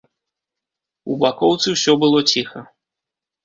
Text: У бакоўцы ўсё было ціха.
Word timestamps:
У 1.11 1.19
бакоўцы 1.25 1.67
ўсё 1.77 1.91
было 2.07 2.19
ціха. 2.35 2.59